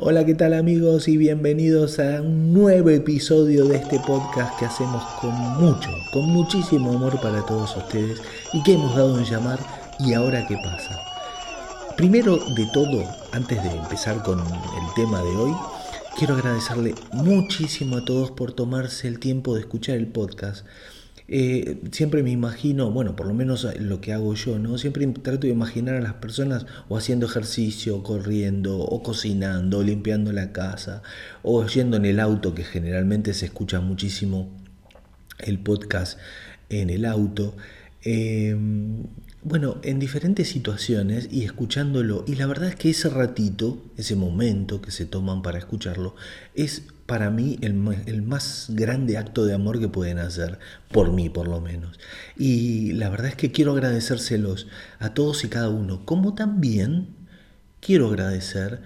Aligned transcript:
Hola, 0.00 0.24
¿qué 0.24 0.36
tal 0.36 0.54
amigos? 0.54 1.08
Y 1.08 1.16
bienvenidos 1.16 1.98
a 1.98 2.22
un 2.22 2.52
nuevo 2.52 2.88
episodio 2.88 3.64
de 3.64 3.78
este 3.78 3.98
podcast 3.98 4.56
que 4.56 4.64
hacemos 4.64 5.02
con 5.20 5.32
mucho, 5.32 5.90
con 6.12 6.24
muchísimo 6.26 6.92
amor 6.92 7.20
para 7.20 7.44
todos 7.44 7.76
ustedes 7.76 8.22
y 8.52 8.62
que 8.62 8.74
hemos 8.74 8.94
dado 8.94 9.18
en 9.18 9.24
llamar 9.24 9.58
¿Y 9.98 10.14
ahora 10.14 10.46
qué 10.46 10.54
pasa? 10.54 11.00
Primero 11.96 12.36
de 12.36 12.64
todo, 12.72 13.02
antes 13.32 13.60
de 13.60 13.70
empezar 13.70 14.22
con 14.22 14.38
el 14.38 14.94
tema 14.94 15.20
de 15.20 15.34
hoy, 15.34 15.52
quiero 16.16 16.34
agradecerle 16.34 16.94
muchísimo 17.12 17.96
a 17.96 18.04
todos 18.04 18.30
por 18.30 18.52
tomarse 18.52 19.08
el 19.08 19.18
tiempo 19.18 19.56
de 19.56 19.62
escuchar 19.62 19.96
el 19.96 20.06
podcast. 20.06 20.64
Eh, 21.30 21.78
siempre 21.92 22.22
me 22.22 22.30
imagino, 22.30 22.90
bueno, 22.90 23.14
por 23.14 23.26
lo 23.26 23.34
menos 23.34 23.66
lo 23.78 24.00
que 24.00 24.14
hago 24.14 24.34
yo, 24.34 24.58
¿no? 24.58 24.78
Siempre 24.78 25.06
trato 25.08 25.46
de 25.46 25.52
imaginar 25.52 25.94
a 25.96 26.00
las 26.00 26.14
personas 26.14 26.64
o 26.88 26.96
haciendo 26.96 27.26
ejercicio, 27.26 28.02
corriendo, 28.02 28.78
o 28.78 29.02
cocinando, 29.02 29.78
o 29.78 29.82
limpiando 29.82 30.32
la 30.32 30.52
casa, 30.52 31.02
o 31.42 31.66
yendo 31.66 31.98
en 31.98 32.06
el 32.06 32.18
auto, 32.18 32.54
que 32.54 32.64
generalmente 32.64 33.34
se 33.34 33.44
escucha 33.46 33.80
muchísimo 33.80 34.48
el 35.38 35.58
podcast 35.58 36.18
en 36.70 36.88
el 36.88 37.04
auto. 37.04 37.54
Eh, 38.10 38.56
bueno, 39.42 39.76
en 39.82 39.98
diferentes 39.98 40.48
situaciones 40.48 41.28
y 41.30 41.44
escuchándolo, 41.44 42.24
y 42.26 42.36
la 42.36 42.46
verdad 42.46 42.70
es 42.70 42.76
que 42.76 42.88
ese 42.88 43.10
ratito, 43.10 43.82
ese 43.98 44.16
momento 44.16 44.80
que 44.80 44.90
se 44.90 45.04
toman 45.04 45.42
para 45.42 45.58
escucharlo, 45.58 46.16
es 46.54 46.84
para 47.04 47.28
mí 47.28 47.58
el, 47.60 47.74
el, 48.06 48.22
más 48.22 48.68
grande 48.70 49.18
acto 49.18 49.44
de 49.44 49.52
amor 49.52 49.78
que 49.78 49.88
pueden 49.88 50.20
hacer, 50.20 50.58
por 50.90 51.12
mí 51.12 51.28
por 51.28 51.48
lo 51.48 51.60
menos. 51.60 52.00
Y 52.34 52.92
la 52.92 53.10
verdad 53.10 53.26
es 53.28 53.36
que 53.36 53.52
quiero 53.52 53.72
agradecérselos 53.72 54.68
a 55.00 55.12
todos 55.12 55.44
y 55.44 55.48
cada 55.48 55.68
uno, 55.68 56.06
como 56.06 56.34
también 56.34 57.08
quiero 57.80 58.08
agradecer 58.08 58.80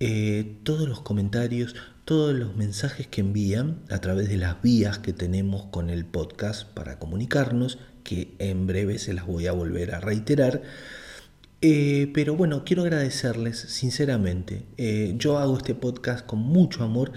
eh, 0.00 0.56
todos 0.62 0.88
los 0.88 1.02
comentarios, 1.02 1.74
todos 2.04 2.34
los 2.34 2.54
mensajes 2.54 3.06
que 3.06 3.22
envían 3.22 3.78
a 3.90 3.98
través 3.98 4.28
de 4.28 4.36
las 4.36 4.60
vías 4.60 4.98
que 4.98 5.12
tenemos 5.12 5.64
con 5.66 5.88
el 5.88 6.04
podcast 6.04 6.68
para 6.68 6.98
comunicarnos 6.98 7.78
que 8.02 8.34
en 8.38 8.66
breve 8.66 8.98
se 8.98 9.14
las 9.14 9.26
voy 9.26 9.46
a 9.46 9.52
volver 9.52 9.94
a 9.94 10.00
reiterar. 10.00 10.62
Eh, 11.62 12.10
pero 12.12 12.36
bueno, 12.36 12.62
quiero 12.66 12.82
agradecerles 12.82 13.58
sinceramente. 13.58 14.64
Eh, 14.76 15.14
yo 15.16 15.38
hago 15.38 15.56
este 15.56 15.74
podcast 15.74 16.26
con 16.26 16.40
mucho 16.40 16.84
amor. 16.84 17.12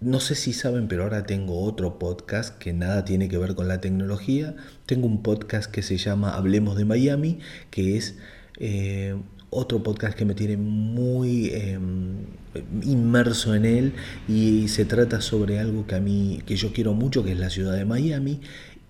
No 0.00 0.20
sé 0.20 0.36
si 0.36 0.52
saben, 0.52 0.86
pero 0.86 1.02
ahora 1.02 1.26
tengo 1.26 1.60
otro 1.60 1.98
podcast 1.98 2.56
que 2.58 2.72
nada 2.72 3.04
tiene 3.04 3.28
que 3.28 3.38
ver 3.38 3.56
con 3.56 3.66
la 3.66 3.80
tecnología. 3.80 4.54
Tengo 4.86 5.08
un 5.08 5.24
podcast 5.24 5.68
que 5.68 5.82
se 5.82 5.96
llama 5.96 6.36
Hablemos 6.36 6.76
de 6.76 6.84
Miami, 6.84 7.40
que 7.72 7.96
es 7.96 8.14
eh, 8.60 9.16
otro 9.50 9.82
podcast 9.82 10.16
que 10.16 10.24
me 10.24 10.34
tiene 10.34 10.56
muy 10.56 11.50
em, 11.50 12.26
inmerso 12.82 13.54
en 13.54 13.64
él 13.64 13.92
y 14.28 14.68
se 14.68 14.84
trata 14.84 15.20
sobre 15.20 15.58
algo 15.58 15.86
que 15.86 15.94
a 15.94 16.00
mí 16.00 16.42
que 16.46 16.56
yo 16.56 16.72
quiero 16.72 16.94
mucho 16.94 17.24
que 17.24 17.32
es 17.32 17.38
la 17.38 17.50
ciudad 17.50 17.74
de 17.74 17.84
Miami 17.84 18.40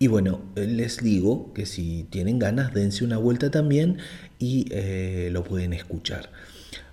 y 0.01 0.07
bueno, 0.07 0.41
les 0.55 0.99
digo 1.03 1.53
que 1.55 1.67
si 1.67 2.07
tienen 2.11 2.39
ganas, 2.39 2.73
dense 2.73 3.05
una 3.05 3.19
vuelta 3.19 3.51
también 3.51 3.99
y 4.39 4.67
eh, 4.71 5.29
lo 5.33 5.43
pueden 5.43 5.73
escuchar. 5.73 6.31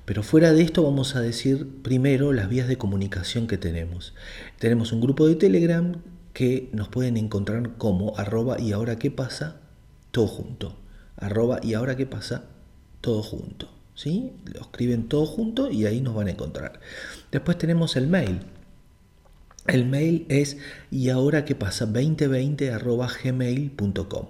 Pero 0.05 0.23
fuera 0.23 0.53
de 0.53 0.63
esto 0.63 0.83
vamos 0.83 1.15
a 1.15 1.21
decir 1.21 1.67
primero 1.83 2.33
las 2.33 2.49
vías 2.49 2.67
de 2.67 2.77
comunicación 2.77 3.45
que 3.45 3.57
tenemos. 3.57 4.15
Tenemos 4.57 4.91
un 4.91 5.01
grupo 5.01 5.27
de 5.27 5.35
Telegram 5.35 6.01
que 6.33 6.69
nos 6.73 6.89
pueden 6.89 7.17
encontrar 7.17 7.77
como 7.77 8.17
arroba 8.17 8.59
y 8.59 8.71
ahora 8.71 8.97
qué 8.97 9.11
pasa, 9.11 9.61
todo 10.09 10.27
junto. 10.27 10.79
Arroba 11.15 11.59
y 11.61 11.75
ahora 11.75 11.95
qué 11.95 12.07
pasa, 12.07 12.45
todo 13.05 13.21
junto. 13.23 13.69
¿Sí? 13.93 14.33
Lo 14.53 14.59
escriben 14.59 15.07
todo 15.07 15.25
junto 15.25 15.71
y 15.71 15.85
ahí 15.85 16.01
nos 16.01 16.15
van 16.15 16.27
a 16.27 16.31
encontrar. 16.31 16.81
Después 17.31 17.57
tenemos 17.57 17.95
el 17.95 18.07
mail 18.07 18.41
el 19.67 19.87
mail 19.87 20.25
es 20.29 20.57
y 20.91 21.09
ahora 21.09 21.43
qué 21.43 21.55
pasa 21.55 21.85
2020 21.85 22.71
arroba 22.71 23.09
gmail.com. 23.23 24.27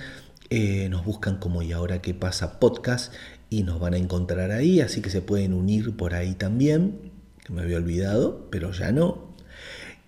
Eh, 0.50 0.90
nos 0.90 1.06
buscan 1.06 1.38
como 1.38 1.62
y 1.62 1.72
ahora 1.72 2.02
qué 2.02 2.14
pasa 2.14 2.60
podcast 2.60 3.14
y 3.50 3.64
nos 3.64 3.80
van 3.80 3.94
a 3.94 3.98
encontrar 3.98 4.52
ahí, 4.52 4.81
así 4.81 5.02
que 5.02 5.10
se 5.10 5.22
pueden 5.22 5.54
unir 5.54 5.96
por 5.96 6.14
ahí 6.14 6.36
también, 6.36 7.12
que 7.46 7.54
me 7.54 7.62
había 7.62 7.78
olvidado, 7.78 8.48
pero 8.50 8.72
ya 8.72 8.92
no. 8.92 9.34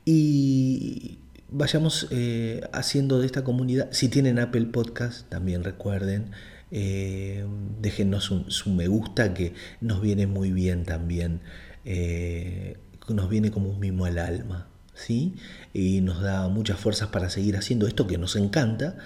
Y 0.05 1.19
vayamos 1.53 2.07
eh, 2.11 2.61
haciendo 2.73 3.19
de 3.19 3.25
esta 3.27 3.43
comunidad, 3.43 3.87
si 3.91 4.09
tienen 4.09 4.39
Apple 4.39 4.65
Podcast, 4.65 5.29
también 5.29 5.63
recuerden, 5.63 6.31
eh, 6.71 7.45
déjenos 7.79 8.31
un, 8.31 8.49
su 8.49 8.71
me 8.71 8.87
gusta 8.87 9.33
que 9.33 9.53
nos 9.79 10.01
viene 10.01 10.25
muy 10.25 10.51
bien 10.51 10.85
también 10.85 11.41
eh, 11.85 12.77
nos 13.09 13.29
viene 13.29 13.51
como 13.51 13.69
un 13.69 13.79
mimo 13.79 14.05
al 14.05 14.17
alma, 14.17 14.67
¿sí? 14.93 15.35
Y 15.73 16.01
nos 16.01 16.21
da 16.21 16.47
muchas 16.47 16.79
fuerzas 16.79 17.09
para 17.09 17.29
seguir 17.29 17.57
haciendo 17.57 17.87
esto 17.87 18.07
que 18.07 18.17
nos 18.17 18.35
encanta. 18.35 18.97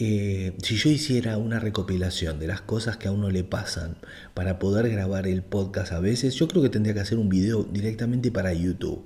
Eh, 0.00 0.54
si 0.62 0.76
yo 0.76 0.90
hiciera 0.90 1.36
una 1.36 1.60
recopilación 1.60 2.40
de 2.40 2.46
las 2.48 2.62
cosas 2.62 2.96
que 2.96 3.06
a 3.06 3.12
uno 3.12 3.30
le 3.30 3.44
pasan 3.44 3.96
para 4.34 4.58
poder 4.58 4.88
grabar 4.88 5.26
el 5.28 5.42
podcast 5.42 5.92
a 5.92 6.00
veces, 6.00 6.34
yo 6.34 6.48
creo 6.48 6.62
que 6.62 6.70
tendría 6.70 6.94
que 6.94 7.00
hacer 7.00 7.18
un 7.18 7.28
video 7.28 7.62
directamente 7.64 8.32
para 8.32 8.52
YouTube. 8.52 9.04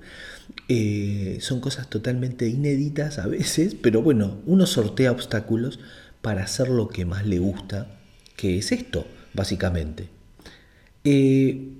Eh, 0.68 1.38
son 1.40 1.60
cosas 1.60 1.90
totalmente 1.90 2.48
inéditas 2.48 3.18
a 3.18 3.26
veces, 3.26 3.74
pero 3.74 4.02
bueno, 4.02 4.40
uno 4.46 4.66
sortea 4.66 5.12
obstáculos 5.12 5.80
para 6.22 6.44
hacer 6.44 6.68
lo 6.68 6.88
que 6.88 7.04
más 7.04 7.26
le 7.26 7.38
gusta, 7.38 7.98
que 8.36 8.56
es 8.56 8.72
esto, 8.72 9.06
básicamente. 9.34 10.08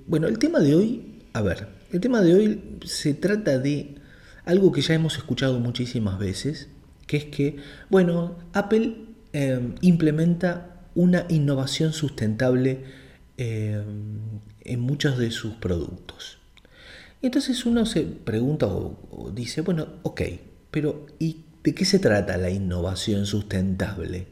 bueno, 0.07 0.27
el 0.27 0.39
tema 0.39 0.61
de 0.61 0.75
hoy 0.75 1.15
a 1.35 1.43
ver, 1.43 1.67
el 1.91 2.01
tema 2.01 2.21
de 2.21 2.33
hoy 2.33 2.79
se 2.85 3.13
trata 3.13 3.59
de 3.59 3.97
algo 4.45 4.71
que 4.71 4.83
ya 4.83 4.95
hemos 4.95 5.17
escuchado 5.17 5.59
muchísimas 5.59 6.17
veces, 6.17 6.69
que 7.07 7.17
es 7.17 7.25
que, 7.25 7.57
bueno, 7.91 8.37
Apple 8.53 8.97
em, 9.33 9.75
implementa 9.81 10.87
una 10.95 11.27
innovación 11.29 11.93
sustentable 11.93 12.85
em, 13.37 14.41
en 14.61 14.81
muchos 14.81 15.19
de 15.19 15.31
sus 15.31 15.55
productos. 15.55 16.39
Y 17.21 17.27
entonces 17.27 17.65
uno 17.67 17.87
se 17.87 18.03
pregunta 18.03 18.67
o, 18.67 19.33
dice, 19.35 19.63
bueno, 19.63 19.87
ok, 20.03 20.23
pero 20.71 21.07
¿y 21.19 21.45
de 21.63 21.75
qué 21.75 21.85
se 21.85 21.99
trata 21.99 22.37
la 22.37 22.51
innovación 22.51 23.27
sustentable 23.27 24.27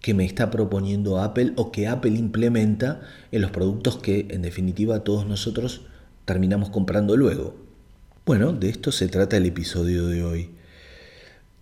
que 0.00 0.14
me 0.14 0.24
está 0.24 0.50
proponiendo 0.50 1.20
Apple 1.20 1.52
o 1.56 1.72
que 1.72 1.88
Apple 1.88 2.12
implementa 2.12 3.00
en 3.32 3.42
los 3.42 3.50
productos 3.50 3.98
que 3.98 4.26
en 4.30 4.42
definitiva 4.42 5.04
todos 5.04 5.26
nosotros 5.26 5.82
terminamos 6.24 6.70
comprando 6.70 7.16
luego. 7.16 7.56
Bueno, 8.26 8.52
de 8.52 8.68
esto 8.68 8.92
se 8.92 9.08
trata 9.08 9.38
el 9.38 9.46
episodio 9.46 10.06
de 10.06 10.22
hoy. 10.22 10.50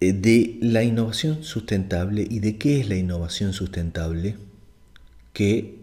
Eh, 0.01 0.13
de 0.13 0.59
la 0.61 0.83
innovación 0.83 1.43
sustentable 1.43 2.27
y 2.29 2.41
de 2.41 2.59
qué 2.59 2.81
es 2.81 2.89
la 2.89 2.97
innovación 2.97 3.55
sustentable 3.55 4.37
que 5.33 5.79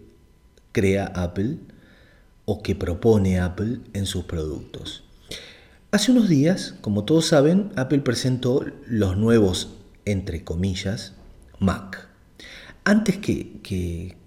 crea 0.71 1.06
Apple 1.15 1.57
o 2.45 2.62
que 2.62 2.75
propone 2.75 3.39
Apple 3.39 3.80
en 3.94 4.06
sus 4.06 4.25
productos. 4.25 5.04
Hace 5.89 6.12
unos 6.12 6.30
días, 6.30 6.75
como 6.81 7.06
todos 7.06 7.25
saben, 7.25 7.71
Apple 7.75 8.00
presentó 8.00 8.63
los 8.88 9.18
nuevos, 9.18 9.69
entre 10.06 10.44
comillas, 10.44 11.13
Mac. 11.60 12.07
Antes 12.83 13.18
que, 13.18 13.62
que, 13.63 14.18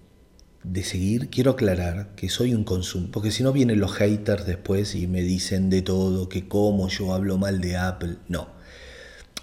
de 0.63 0.83
seguir, 0.83 1.29
quiero 1.29 1.51
aclarar 1.51 2.13
que 2.15 2.27
soy 2.27 2.53
un 2.53 2.65
consumo, 2.65 3.07
porque 3.11 3.31
si 3.31 3.43
no 3.43 3.53
vienen 3.53 3.79
los 3.79 3.93
haters 3.93 4.45
después 4.45 4.95
y 4.95 5.07
me 5.07 5.21
dicen 5.21 5.69
de 5.69 5.81
todo, 5.81 6.27
que 6.27 6.47
como 6.47 6.89
yo 6.89 7.13
hablo 7.13 7.37
mal 7.37 7.61
de 7.61 7.77
Apple. 7.77 8.17
No. 8.27 8.49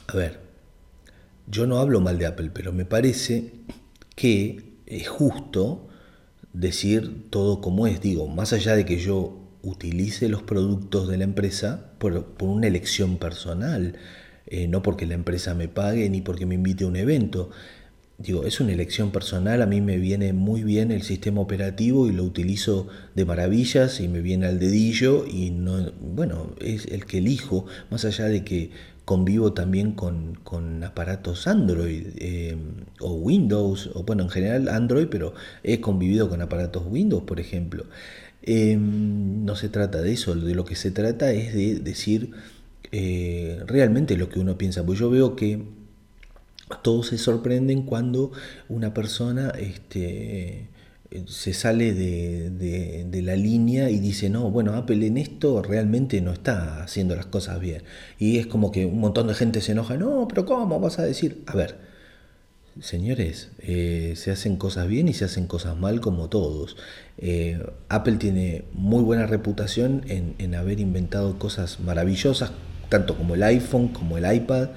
A 0.06 0.16
ver, 0.16 0.40
yo 1.46 1.66
no 1.66 1.78
hablo 1.78 2.00
mal 2.00 2.18
de 2.18 2.26
Apple, 2.26 2.50
pero 2.52 2.72
me 2.72 2.84
parece 2.84 3.52
que 4.14 4.74
es 4.86 5.08
justo 5.08 5.88
decir 6.52 7.30
todo 7.30 7.60
como 7.60 7.86
es. 7.86 8.00
Digo, 8.00 8.28
más 8.28 8.52
allá 8.52 8.76
de 8.76 8.84
que 8.84 8.98
yo 8.98 9.40
utilice 9.62 10.28
los 10.28 10.42
productos 10.42 11.08
de 11.08 11.18
la 11.18 11.24
empresa 11.24 11.92
por, 11.98 12.34
una 12.40 12.66
elección 12.66 13.16
personal, 13.16 13.96
eh, 14.46 14.68
no 14.68 14.82
porque 14.82 15.06
la 15.06 15.14
empresa 15.14 15.54
me 15.54 15.68
pague 15.68 16.08
ni 16.10 16.20
porque 16.20 16.46
me 16.46 16.54
invite 16.54 16.84
a 16.84 16.88
un 16.88 16.96
evento. 16.96 17.50
Digo, 18.16 18.44
es 18.44 18.60
una 18.60 18.72
elección 18.72 19.10
personal, 19.10 19.60
a 19.60 19.66
mí 19.66 19.80
me 19.80 19.96
viene 19.96 20.32
muy 20.32 20.62
bien 20.62 20.92
el 20.92 21.02
sistema 21.02 21.40
operativo 21.40 22.08
y 22.08 22.12
lo 22.12 22.22
utilizo 22.22 22.86
de 23.16 23.24
maravillas 23.24 23.98
y 24.00 24.06
me 24.06 24.20
viene 24.20 24.46
al 24.46 24.60
dedillo 24.60 25.26
y 25.26 25.50
no, 25.50 25.90
bueno, 26.00 26.54
es 26.60 26.86
el 26.86 27.06
que 27.06 27.18
elijo, 27.18 27.66
más 27.90 28.04
allá 28.04 28.26
de 28.26 28.44
que 28.44 28.70
convivo 29.04 29.52
también 29.52 29.92
con, 29.92 30.34
aparatos 30.84 31.46
Android 31.46 32.06
eh, 32.16 32.56
o 33.00 33.14
Windows, 33.14 33.90
o 33.94 34.04
bueno, 34.04 34.22
en 34.24 34.30
general 34.30 34.68
Android, 34.68 35.08
pero 35.10 35.34
he 35.62 35.80
convivido 35.80 36.28
con 36.28 36.40
aparatos 36.42 36.84
Windows, 36.86 37.24
por 37.24 37.40
ejemplo. 37.40 37.84
Em, 38.42 39.44
no 39.44 39.56
se 39.56 39.68
trata 39.68 40.02
de 40.02 40.12
eso, 40.12 40.34
de 40.34 40.54
lo 40.54 40.64
que 40.64 40.76
se 40.76 40.90
trata 40.90 41.32
es 41.32 41.54
de 41.54 41.76
decir 41.76 42.32
eh, 42.92 43.62
realmente 43.66 44.16
lo 44.16 44.28
que 44.28 44.38
uno 44.40 44.58
piensa. 44.58 44.84
Pues 44.84 44.98
yo 44.98 45.10
veo 45.10 45.36
que 45.36 45.62
todos 46.82 47.08
se 47.08 47.18
sorprenden 47.18 47.82
cuando 47.82 48.32
una 48.68 48.94
persona 48.94 49.50
este, 49.50 50.68
se 51.26 51.54
sale 51.54 51.94
de, 51.94 53.22
la 53.22 53.36
línea 53.36 53.90
y 53.90 54.00
dice, 54.00 54.28
no, 54.28 54.50
bueno, 54.50 54.74
Apple 54.74 55.06
en 55.06 55.16
esto 55.16 55.62
realmente 55.62 56.20
no 56.20 56.32
está 56.32 56.82
haciendo 56.82 57.16
las 57.16 57.26
cosas 57.26 57.60
bien. 57.60 57.82
Y 58.18 58.38
es 58.38 58.46
como 58.46 58.72
que 58.72 58.86
un 58.86 58.98
montón 58.98 59.28
de 59.28 59.34
gente 59.34 59.60
se 59.60 59.72
enoja, 59.72 59.96
no, 59.96 60.26
pero 60.28 60.44
¿cómo 60.44 60.80
vas 60.80 60.98
a 60.98 61.04
decir? 61.04 61.42
A 61.46 61.54
ver, 61.54 61.76
señores, 62.80 63.50
eh, 63.60 64.14
se 64.16 64.30
hacen 64.30 64.56
cosas 64.56 64.88
bien 64.88 65.08
y 65.08 65.14
se 65.14 65.24
hacen 65.24 65.46
cosas 65.46 65.76
mal 65.76 66.00
como 66.00 66.28
todos. 66.28 66.76
Eh, 67.18 67.64
Apple 67.88 68.16
tiene 68.16 68.64
muy 68.72 69.02
buena 69.02 69.26
reputación 69.26 70.02
en, 70.08 70.54
haber 70.54 70.80
inventado 70.80 71.38
cosas 71.38 71.80
maravillosas, 71.80 72.52
tanto 72.88 73.16
como 73.16 73.34
el 73.34 73.42
iPhone, 73.42 73.88
como 73.88 74.18
el 74.18 74.32
iPad, 74.32 74.70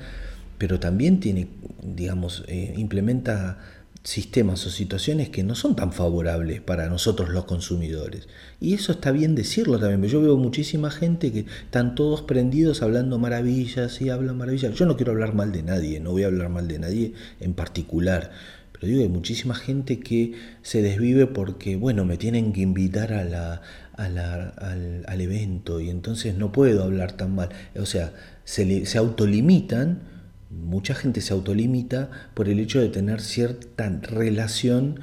pero 0.57 0.79
también 0.79 1.19
tiene, 1.19 1.47
digamos, 1.83 2.43
eh, 2.47 2.73
implementa 2.77 3.59
sistemas 4.07 4.65
o 4.65 4.69
situaciones 4.69 5.27
que 5.27 5.43
no 5.43 5.53
son 5.53 5.75
tan 5.75 5.91
favorables 5.91 6.61
para 6.61 6.87
nosotros 6.87 7.27
los 7.27 7.43
consumidores. 7.43 8.29
Y 8.61 8.73
eso 8.73 8.93
está 8.93 9.11
bien 9.11 9.35
decirlo 9.35 9.79
también. 9.79 10.09
Yo 10.09 10.21
veo 10.21 10.37
muchísima 10.37 10.91
gente 10.91 11.33
que 11.33 11.39
están 11.39 11.93
todos 11.93 12.21
prendidos 12.21 12.81
hablando 12.81 13.19
maravillas 13.19 14.01
y 14.01 14.09
hablan 14.09 14.37
maravillas. 14.37 14.75
Yo 14.75 14.85
no 14.85 14.95
quiero 14.95 15.11
hablar 15.11 15.33
mal 15.33 15.51
de 15.51 15.61
nadie, 15.61 15.99
no 15.99 16.11
voy 16.11 16.23
a 16.23 16.27
hablar 16.27 16.47
mal 16.47 16.69
de 16.69 16.79
nadie 16.79 17.13
en 17.41 17.53
particular. 17.53 18.31
Pero 18.71 18.87
digo, 18.87 19.01
hay 19.01 19.09
muchísima 19.09 19.55
gente 19.55 19.99
que 19.99 20.35
se 20.61 20.81
desvive 20.81 21.27
porque, 21.27 21.75
bueno, 21.75 22.05
me 22.05 22.15
tienen 22.15 22.53
que 22.53 22.61
invitar 22.61 23.11
a 23.11 23.25
la, 23.25 23.61
al, 23.91 25.03
al, 25.05 25.19
evento 25.21 25.81
y 25.81 25.89
entonces 25.89 26.37
no 26.37 26.53
puedo 26.53 26.81
hablar 26.81 27.17
tan 27.17 27.35
mal. 27.35 27.49
O 27.77 27.85
sea, 27.85 28.13
se, 28.45 28.85
se 28.85 28.97
autolimitan 28.97 29.99
mucha 30.49 30.95
gente 30.95 31.21
se 31.21 31.33
autolimita 31.33 32.09
por 32.33 32.49
el 32.49 32.59
hecho 32.59 32.79
de 32.79 32.89
tener 32.89 33.21
cierta 33.21 33.89
relación 34.01 35.01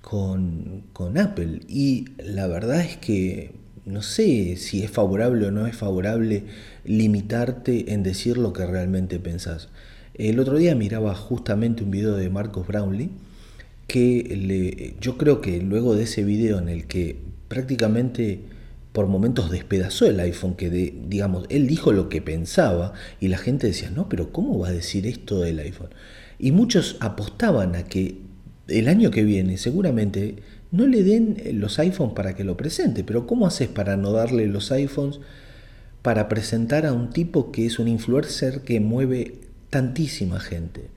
con, 0.00 0.84
Apple. 1.18 1.60
Y 1.68 2.06
la 2.18 2.46
verdad 2.46 2.80
es 2.80 2.96
que 2.96 3.52
no 3.84 4.02
sé 4.02 4.56
si 4.56 4.82
es 4.82 4.90
favorable 4.90 5.46
o 5.46 5.50
no 5.50 5.66
es 5.66 5.76
favorable 5.76 6.44
limitarte 6.84 7.92
en 7.92 8.02
decir 8.02 8.38
lo 8.38 8.52
que 8.52 8.66
realmente 8.66 9.18
pensás. 9.18 9.68
El 10.14 10.40
otro 10.40 10.58
día 10.58 10.74
miraba 10.74 11.14
justamente 11.14 11.84
un 11.84 11.90
video 11.90 12.16
de 12.16 12.28
Marcos 12.30 12.66
Brownlee 12.66 13.10
que 13.86 14.36
le, 14.36 14.96
yo 15.00 15.16
creo 15.16 15.40
que 15.40 15.60
luego 15.62 15.94
de 15.94 16.04
ese 16.04 16.24
video 16.24 16.58
en 16.58 16.68
el 16.68 16.86
que 16.86 17.16
prácticamente 17.48 18.40
por 18.92 19.06
momentos 19.06 19.50
despedazó 19.50 20.06
el 20.06 20.18
iPhone, 20.20 20.54
que 20.54 20.70
digamos, 20.70 21.46
él 21.50 21.66
dijo 21.66 21.92
lo 21.92 22.08
que 22.08 22.22
pensaba 22.22 22.94
y 23.20 23.28
la 23.28 23.38
gente 23.38 23.66
decía, 23.66 23.90
no, 23.90 24.08
pero 24.08 24.32
¿cómo 24.32 24.58
va 24.58 24.68
a 24.68 24.72
decir 24.72 25.06
esto 25.06 25.40
del 25.40 25.58
iPhone? 25.58 25.90
Y 26.38 26.52
muchos 26.52 26.96
apostaban 27.00 27.76
a 27.76 27.84
que 27.84 28.18
el 28.68 28.88
año 28.88 29.10
que 29.10 29.24
viene 29.24 29.58
seguramente 29.58 30.36
no 30.70 30.86
le 30.86 31.02
den 31.02 31.36
los 31.54 31.78
iPhones 31.78 32.14
para 32.14 32.34
que 32.34 32.44
lo 32.44 32.56
presente, 32.56 33.04
pero 33.04 33.26
¿cómo 33.26 33.46
haces 33.46 33.68
para 33.68 33.96
no 33.96 34.12
darle 34.12 34.46
los 34.46 34.70
iPhones 34.70 35.20
para 36.02 36.28
presentar 36.28 36.86
a 36.86 36.92
un 36.92 37.10
tipo 37.10 37.50
que 37.50 37.66
es 37.66 37.78
un 37.78 37.88
influencer 37.88 38.62
que 38.62 38.80
mueve 38.80 39.40
tantísima 39.70 40.40
gente? 40.40 40.88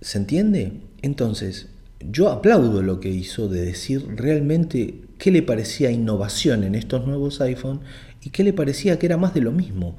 ¿Se 0.00 0.18
entiende? 0.18 0.72
Entonces, 1.02 1.68
yo 2.10 2.30
aplaudo 2.30 2.82
lo 2.82 3.00
que 3.00 3.10
hizo 3.10 3.48
de 3.48 3.62
decir 3.62 4.04
realmente 4.16 5.02
qué 5.22 5.30
le 5.30 5.42
parecía 5.42 5.92
innovación 5.92 6.64
en 6.64 6.74
estos 6.74 7.06
nuevos 7.06 7.40
iPhone 7.40 7.78
y 8.24 8.30
qué 8.30 8.42
le 8.42 8.52
parecía 8.52 8.98
que 8.98 9.06
era 9.06 9.16
más 9.16 9.34
de 9.34 9.40
lo 9.40 9.52
mismo. 9.52 9.96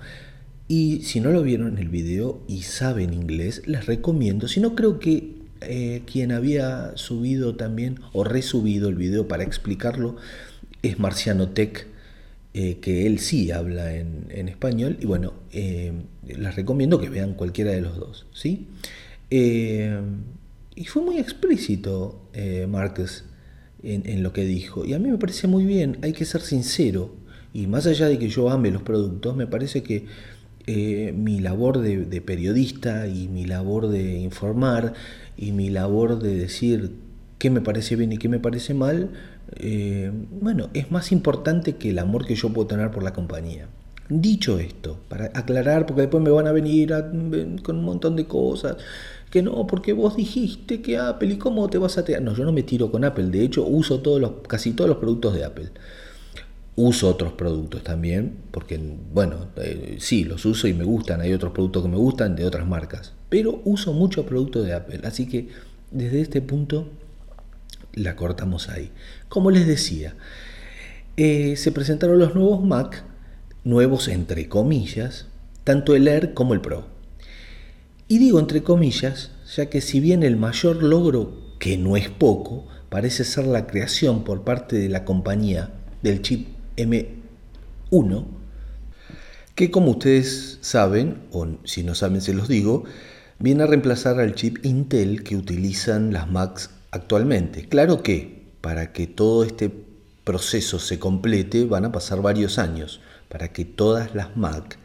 Y 0.67 1.03
si 1.03 1.21
no 1.21 1.31
lo 1.31 1.43
vieron 1.43 1.69
en 1.69 1.77
el 1.77 1.87
video 1.87 2.41
y 2.45 2.63
saben 2.63 3.13
inglés, 3.13 3.61
les 3.65 3.85
recomiendo. 3.85 4.49
Si 4.49 4.59
no, 4.59 4.75
creo 4.75 4.99
que 4.99 5.35
eh, 5.61 6.01
quien 6.11 6.33
había 6.33 6.91
subido 6.95 7.55
también 7.55 8.01
o 8.11 8.25
resubido 8.25 8.89
el 8.89 8.95
video 8.95 9.25
para 9.29 9.43
explicarlo 9.43 10.17
es 10.81 10.99
Marciano 10.99 11.47
Tech, 11.51 11.87
eh, 12.53 12.79
que 12.81 13.07
él 13.07 13.19
sí 13.19 13.49
habla 13.49 13.95
en, 13.95 14.49
español. 14.49 14.97
Y 14.99 15.05
bueno, 15.05 15.35
eh, 15.53 15.93
les 16.27 16.53
recomiendo 16.53 16.99
que 16.99 17.07
vean 17.07 17.33
cualquiera 17.35 17.71
de 17.71 17.79
los 17.79 17.95
dos. 17.95 18.25
¿sí? 18.33 18.67
Y 20.75 20.83
fue 20.83 21.01
muy 21.01 21.17
explícito 21.17 22.19
eh, 22.33 22.67
En, 23.83 24.23
lo 24.23 24.31
que 24.31 24.45
dijo. 24.45 24.85
Y 24.85 24.93
a 24.93 24.99
mí 24.99 25.09
me 25.09 25.17
parece 25.17 25.47
muy 25.47 25.65
bien, 25.65 25.97
hay 26.01 26.13
que 26.13 26.23
ser 26.23 26.41
sincero. 26.41 27.13
Y 27.53 27.67
más 27.67 27.85
allá 27.85 28.07
de 28.07 28.17
que 28.17 28.29
yo 28.29 28.49
ame 28.49 28.71
los 28.71 28.81
productos, 28.81 29.35
me 29.35 29.45
parece 29.45 29.83
que 29.83 30.05
eh, 30.65 31.13
mi 31.13 31.39
labor 31.41 31.79
de, 31.79 32.21
periodista 32.21 33.07
y 33.07 33.27
mi 33.27 33.45
labor 33.45 33.89
de 33.89 34.19
informar 34.19 34.93
y 35.35 35.51
mi 35.51 35.69
labor 35.69 36.19
de 36.19 36.37
decir 36.37 36.95
qué 37.37 37.49
me 37.49 37.59
parece 37.59 37.97
bien 37.97 38.13
y 38.13 38.17
qué 38.17 38.29
me 38.29 38.39
parece 38.39 38.73
mal, 38.73 39.11
eh, 39.57 40.11
bueno, 40.39 40.69
es 40.73 40.89
más 40.89 41.11
importante 41.11 41.75
que 41.75 41.89
el 41.89 41.99
amor 41.99 42.25
que 42.25 42.35
yo 42.35 42.53
puedo 42.53 42.67
tener 42.67 42.89
por 42.91 43.03
la 43.03 43.11
compañía. 43.11 43.67
Dicho 44.07 44.59
esto, 44.59 44.99
para 45.09 45.25
aclarar, 45.33 45.85
porque 45.85 46.03
después 46.03 46.23
me 46.23 46.29
van 46.29 46.47
a 46.47 46.51
venir 46.51 46.93
con 47.63 47.77
un 47.77 47.83
montón 47.83 48.15
de 48.15 48.25
cosas, 48.25 48.77
que 49.33 49.41
no, 49.41 49.65
porque 49.65 49.93
vos 49.93 50.15
dijiste 50.15 50.83
que 50.83 50.99
Apple 50.99 51.33
y 51.33 51.37
cómo 51.37 51.67
te 51.67 51.79
vas 51.79 51.97
a 51.97 52.05
tirar. 52.05 52.21
No, 52.21 52.35
yo 52.35 52.45
no 52.45 52.51
me 52.51 52.61
tiro 52.61 52.91
con 52.91 53.03
Apple, 53.03 53.31
de 53.31 53.43
hecho 53.43 53.65
uso 53.65 53.99
todos 53.99 54.21
los, 54.21 54.31
casi 54.47 54.73
todos 54.73 54.87
los 54.87 54.99
productos 54.99 55.33
de 55.33 55.43
Apple. 55.43 55.71
Uso 56.75 57.09
otros 57.09 57.33
productos 57.33 57.81
también, 57.81 58.37
porque 58.51 58.79
bueno, 59.11 59.47
eh, 59.55 59.97
sí, 59.99 60.23
los 60.23 60.45
uso 60.45 60.67
y 60.67 60.75
me 60.75 60.83
gustan, 60.83 61.19
hay 61.19 61.33
otros 61.33 61.51
productos 61.51 61.81
que 61.81 61.89
me 61.89 61.97
gustan 61.97 62.35
de 62.35 62.45
otras 62.45 62.67
marcas, 62.67 63.13
pero 63.29 63.59
uso 63.65 63.91
muchos 63.91 64.23
productos 64.27 64.67
de 64.67 64.73
Apple, 64.75 64.99
así 65.03 65.27
que 65.27 65.47
desde 65.89 66.21
este 66.21 66.43
punto 66.43 66.89
la 67.95 68.15
cortamos 68.15 68.69
ahí. 68.69 68.91
Como 69.29 69.49
les 69.49 69.65
decía, 69.65 70.13
eh, 71.17 71.55
se 71.55 71.71
presentaron 71.71 72.19
los 72.19 72.35
nuevos 72.35 72.63
Mac, 72.63 73.03
nuevos 73.63 74.09
entre 74.09 74.47
comillas, 74.47 75.25
tanto 75.63 75.95
el 75.95 76.07
Air 76.07 76.35
como 76.35 76.53
el 76.53 76.61
Pro. 76.61 76.92
Y 78.13 78.19
digo 78.19 78.39
entre 78.39 78.61
comillas, 78.61 79.31
ya 79.55 79.71
que 79.71 79.81
si 79.81 79.99
bien 79.99 80.21
el 80.21 80.37
mayor 80.37 80.83
logro, 80.83 81.55
que 81.57 81.79
no 81.79 81.97
es 81.97 82.11
poco, 82.11 82.67
parece 82.89 83.23
ser 83.23 83.47
la 83.47 83.65
creación 83.65 84.23
por 84.23 84.43
parte 84.43 84.75
de 84.75 84.87
la 84.87 85.03
compañía 85.03 85.71
del 86.03 86.21
chip 86.21 86.47
M1, 86.77 88.25
que 89.55 89.71
como 89.71 89.89
ustedes 89.89 90.59
saben, 90.61 91.23
o 91.31 91.57
si 91.63 91.81
no 91.81 91.95
saben 91.95 92.21
se 92.21 92.35
los 92.35 92.47
digo, 92.47 92.83
viene 93.39 93.63
a 93.63 93.65
reemplazar 93.65 94.19
al 94.19 94.35
chip 94.35 94.63
Intel 94.63 95.23
que 95.23 95.35
utilizan 95.35 96.13
las 96.13 96.29
Macs 96.29 96.69
actualmente. 96.91 97.67
Claro 97.67 98.03
que 98.03 98.43
para 98.61 98.93
que 98.93 99.07
todo 99.07 99.43
este 99.43 99.71
proceso 100.23 100.77
se 100.77 100.99
complete 100.99 101.65
van 101.65 101.85
a 101.85 101.91
pasar 101.91 102.21
varios 102.21 102.59
años, 102.59 103.01
para 103.27 103.51
que 103.51 103.65
todas 103.65 104.13
las 104.13 104.37
Mac 104.37 104.77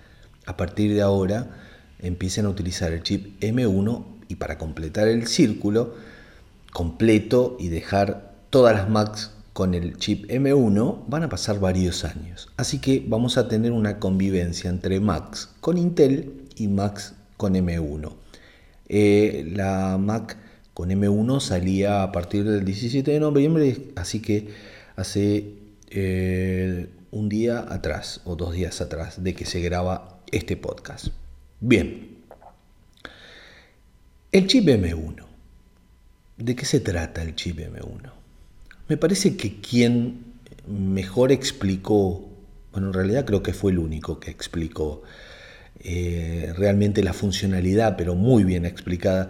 a 0.47 0.57
partir 0.57 0.95
de 0.95 1.03
ahora 1.03 1.68
empiecen 2.01 2.47
a 2.47 2.51
utilizar 2.51 2.93
el 2.93 3.03
chip 3.03 3.41
M1 3.41 4.05
y 4.29 4.37
para 4.37 4.59
completar 4.59 5.09
el 5.09 5.27
círculo 5.27 5.95
completo 6.73 7.57
y 7.59 7.69
dejar 7.69 8.35
todas 8.51 8.75
las 8.77 8.89
Macs 8.89 9.33
con 9.53 9.75
el 9.75 9.97
chip 9.97 10.31
M1 10.31 11.05
van 11.09 11.25
a 11.25 11.29
pasar 11.29 11.59
varios 11.59 12.05
años. 12.05 12.49
Así 12.57 12.79
que 12.79 13.05
vamos 13.07 13.39
a 13.39 13.49
tener 13.49 13.73
una 13.73 13.99
convivencia 13.99 14.71
entre 14.71 15.01
Macs 15.01 15.51
con 15.61 15.79
Intel 15.79 16.45
y 16.57 16.69
Macs 16.69 17.15
con 17.37 17.55
M1. 17.55 18.13
Eh, 18.89 19.51
la 19.55 19.99
Mac 19.99 20.37
con 20.75 20.91
M1 20.91 21.41
salía 21.41 22.05
a 22.05 22.13
partir 22.13 22.45
del 22.45 22.65
17 22.65 23.11
de 23.11 23.19
noviembre, 23.21 23.91
así 23.97 24.21
que 24.21 24.49
hace 24.95 25.55
eh, 25.91 26.89
un 27.11 27.29
día 27.29 27.67
atrás 27.69 28.21
o 28.25 28.37
dos 28.37 28.53
días 28.55 28.81
atrás 28.81 29.25
de 29.25 29.35
que 29.35 29.45
se 29.45 29.61
graba 29.61 30.21
este 30.31 30.57
podcast. 30.57 31.09
Bien. 31.61 32.19
El 34.31 34.47
chip 34.47 34.67
M1. 34.69 35.25
¿De 36.37 36.55
qué 36.55 36.65
se 36.65 36.79
trata 36.79 37.23
el 37.23 37.35
chip 37.35 37.59
M1? 37.59 38.13
Me 38.89 38.97
parece 38.97 39.37
que 39.37 39.61
quien 39.61 40.25
mejor 40.69 41.33
explicó, 41.33 42.29
bueno, 42.73 42.89
en 42.89 42.93
realidad 42.93 43.25
creo 43.25 43.43
que 43.43 43.53
fue 43.53 43.73
el 43.73 43.79
único 43.79 44.21
que 44.21 44.31
explicó 44.31 45.03
eh, 45.81 46.53
realmente 46.57 47.03
la 47.03 47.13
funcionalidad, 47.13 47.97
pero 47.97 48.15
muy 48.15 48.45
bien 48.45 48.65
explicada, 48.65 49.29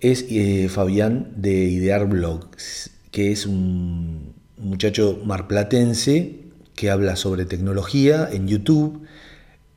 es 0.00 0.26
eh, 0.30 0.68
Fabián 0.68 1.32
de 1.36 1.52
Idear 1.52 2.08
Blogs, 2.08 2.90
que 3.12 3.30
es 3.30 3.46
un 3.46 4.34
muchacho 4.56 5.20
marplatense 5.24 6.40
que 6.74 6.90
habla 6.90 7.14
sobre 7.14 7.44
tecnología 7.44 8.28
en 8.32 8.48
YouTube. 8.48 9.06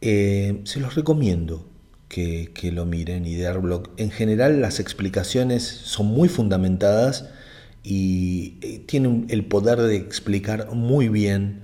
Eh, 0.01 0.61
se 0.63 0.79
los 0.79 0.95
recomiendo 0.95 1.74
que, 2.07 2.51
lo 2.71 2.85
miren, 2.85 3.25
Idear 3.25 3.59
Blog. 3.59 3.89
En 3.97 4.11
general 4.11 4.61
las 4.61 4.79
explicaciones 4.79 5.63
son 5.63 6.07
muy 6.07 6.29
fundamentadas 6.29 7.29
y 7.83 8.51
tienen 8.87 9.27
el 9.29 9.45
poder 9.45 9.79
de 9.81 9.97
explicar 9.97 10.71
muy 10.73 11.09
bien 11.09 11.63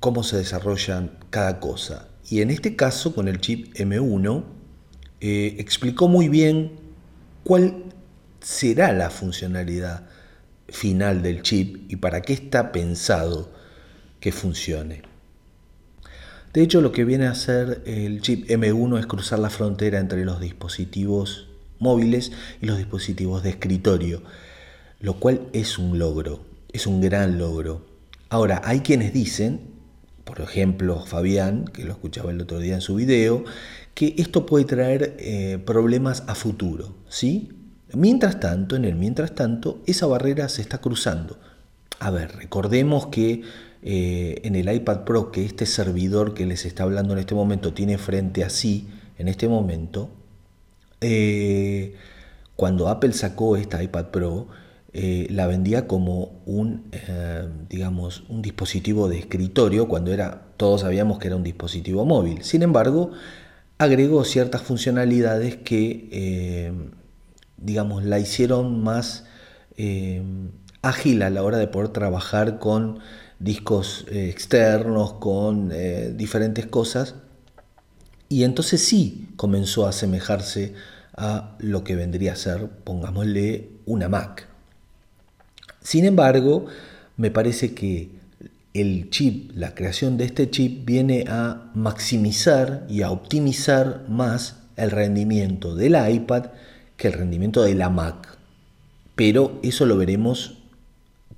cómo 0.00 0.22
se 0.22 0.36
desarrollan 0.36 1.12
cada 1.30 1.60
cosa. 1.60 2.08
Y 2.28 2.40
en 2.40 2.50
este 2.50 2.76
caso, 2.76 3.14
con 3.14 3.28
el 3.28 3.40
chip 3.40 3.74
M1, 3.74 4.44
eh, 5.20 5.56
explicó 5.58 6.08
muy 6.08 6.28
bien 6.28 6.72
cuál 7.44 7.84
será 8.40 8.92
la 8.92 9.10
funcionalidad 9.10 10.06
final 10.68 11.22
del 11.22 11.42
chip 11.42 11.90
y 11.90 11.96
para 11.96 12.22
qué 12.22 12.32
está 12.32 12.72
pensado 12.72 13.52
que 14.20 14.32
funcione. 14.32 15.02
De 16.56 16.62
hecho, 16.62 16.80
lo 16.80 16.90
que 16.90 17.04
viene 17.04 17.26
a 17.26 17.32
hacer 17.32 17.82
el 17.84 18.22
chip 18.22 18.48
M1 18.48 18.98
es 18.98 19.04
cruzar 19.04 19.40
la 19.40 19.50
frontera 19.50 20.00
entre 20.00 20.24
los 20.24 20.40
dispositivos 20.40 21.48
móviles 21.78 22.32
y 22.62 22.64
los 22.64 22.78
dispositivos 22.78 23.42
de 23.42 23.50
escritorio, 23.50 24.22
lo 25.00 25.20
cual 25.20 25.42
es 25.52 25.76
un 25.76 25.98
logro, 25.98 26.40
es 26.72 26.86
un 26.86 27.02
gran 27.02 27.36
logro. 27.36 27.84
Ahora, 28.30 28.62
hay 28.64 28.80
quienes 28.80 29.12
dicen 29.12 29.76
por 30.24 30.40
ejemplo 30.40 31.04
Fabián, 31.04 31.66
que 31.66 31.84
lo 31.84 31.92
escuchaba 31.92 32.30
el 32.30 32.40
otro 32.40 32.58
día 32.58 32.76
en 32.76 32.80
su 32.80 32.94
video, 32.94 33.44
que 33.92 34.14
esto 34.16 34.46
puede 34.46 34.64
traer 34.64 35.14
eh, 35.18 35.62
problemas 35.62 36.24
a 36.26 36.34
futuro, 36.34 36.96
¿sí? 37.10 37.50
Mientras 37.92 38.40
tanto, 38.40 38.76
en 38.76 38.86
el 38.86 38.94
mientras 38.94 39.34
tanto, 39.34 39.82
esa 39.86 40.06
barrera 40.06 40.48
se 40.48 40.62
está 40.62 40.78
cruzando. 40.78 41.38
A 41.98 42.10
ver, 42.10 42.34
recordemos 42.34 43.08
que 43.08 43.42
eh, 43.82 44.40
en 44.44 44.56
el 44.56 44.72
iPad 44.72 45.04
Pro, 45.04 45.30
que 45.30 45.44
este 45.44 45.66
servidor 45.66 46.34
que 46.34 46.46
les 46.46 46.64
está 46.64 46.82
hablando 46.82 47.12
en 47.12 47.20
este 47.20 47.34
momento 47.34 47.72
tiene 47.72 47.98
frente 47.98 48.44
a 48.44 48.50
sí, 48.50 48.88
en 49.18 49.28
este 49.28 49.48
momento, 49.48 50.10
eh, 51.00 51.94
cuando 52.56 52.88
Apple 52.88 53.12
sacó 53.12 53.56
esta 53.56 53.82
iPad 53.82 54.06
Pro, 54.06 54.48
eh, 54.92 55.26
la 55.30 55.46
vendía 55.46 55.86
como 55.86 56.40
un, 56.46 56.90
digamos, 57.68 58.24
un 58.28 58.40
dispositivo 58.40 59.08
de 59.08 59.18
escritorio 59.18 59.88
cuando 59.88 60.12
era, 60.12 60.46
todos 60.56 60.80
sabíamos 60.80 61.18
que 61.18 61.28
era 61.28 61.36
un 61.36 61.42
dispositivo 61.42 62.06
móvil. 62.06 62.42
Sin 62.42 62.62
embargo, 62.62 63.10
agregó 63.76 64.24
ciertas 64.24 64.62
funcionalidades 64.62 65.56
que, 65.56 66.72
digamos, 67.58 68.04
la 68.04 68.18
hicieron 68.18 68.82
más 68.82 69.26
ágil 70.80 71.22
a 71.22 71.30
la 71.30 71.42
hora 71.42 71.58
de 71.58 71.68
poder 71.68 71.88
trabajar 71.88 72.58
con 72.58 73.00
discos 73.38 74.06
externos, 74.10 75.14
con 75.14 75.72
diferentes 76.16 76.66
cosas. 76.66 77.14
Y 78.28 78.44
entonces 78.44 78.82
sí 78.82 79.28
comenzó 79.36 79.86
a 79.86 79.90
asemejarse 79.90 80.74
a 81.16 81.56
lo 81.60 81.84
que 81.84 81.96
vendría 81.96 82.32
a 82.32 82.36
ser, 82.36 82.68
pongámosle, 82.68 83.70
una 83.86 84.08
Mac. 84.08 84.48
Sin 85.80 86.04
embargo, 86.04 86.66
me 87.16 87.30
parece 87.30 87.72
que 87.72 88.10
el 88.74 89.08
chip, 89.10 89.52
la 89.54 89.74
creación 89.74 90.18
de 90.18 90.24
este 90.24 90.50
chip 90.50 90.84
viene 90.84 91.24
a 91.28 91.70
maximizar 91.74 92.84
y 92.90 93.02
a 93.02 93.10
optimizar 93.10 94.04
más 94.08 94.56
el 94.76 94.90
rendimiento 94.90 95.74
del 95.74 95.96
iPad 96.10 96.46
que 96.96 97.08
el 97.08 97.14
rendimiento 97.14 97.62
de 97.62 97.74
la 97.74 97.88
Mac. 97.88 98.36
Pero 99.14 99.58
eso 99.62 99.86
lo 99.86 99.96
veremos 99.96 100.58